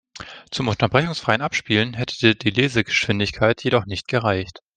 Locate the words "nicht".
3.85-4.07